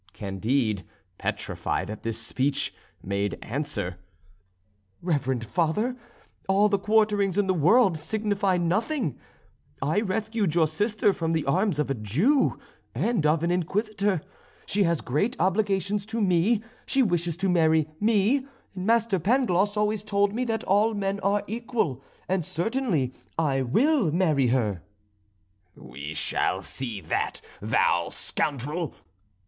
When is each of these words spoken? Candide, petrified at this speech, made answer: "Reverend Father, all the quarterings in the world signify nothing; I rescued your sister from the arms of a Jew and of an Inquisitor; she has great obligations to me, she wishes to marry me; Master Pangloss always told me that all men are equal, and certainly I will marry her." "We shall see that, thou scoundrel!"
Candide, 0.13 0.83
petrified 1.19 1.91
at 1.91 2.01
this 2.01 2.17
speech, 2.17 2.73
made 3.03 3.37
answer: 3.43 3.97
"Reverend 4.99 5.45
Father, 5.45 5.95
all 6.49 6.69
the 6.69 6.79
quarterings 6.79 7.37
in 7.37 7.45
the 7.45 7.53
world 7.53 7.99
signify 7.99 8.57
nothing; 8.57 9.19
I 9.79 10.01
rescued 10.01 10.55
your 10.55 10.65
sister 10.65 11.13
from 11.13 11.33
the 11.33 11.45
arms 11.45 11.77
of 11.77 11.91
a 11.91 11.93
Jew 11.93 12.57
and 12.95 13.27
of 13.27 13.43
an 13.43 13.51
Inquisitor; 13.51 14.21
she 14.65 14.81
has 14.81 15.01
great 15.01 15.35
obligations 15.39 16.07
to 16.07 16.19
me, 16.19 16.63
she 16.87 17.03
wishes 17.03 17.37
to 17.37 17.47
marry 17.47 17.87
me; 17.99 18.47
Master 18.73 19.19
Pangloss 19.19 19.77
always 19.77 20.03
told 20.03 20.33
me 20.33 20.43
that 20.45 20.63
all 20.63 20.95
men 20.95 21.19
are 21.19 21.43
equal, 21.45 22.03
and 22.27 22.43
certainly 22.43 23.13
I 23.37 23.61
will 23.61 24.11
marry 24.11 24.47
her." 24.47 24.81
"We 25.75 26.15
shall 26.15 26.63
see 26.63 27.01
that, 27.01 27.39
thou 27.61 28.09
scoundrel!" 28.09 28.95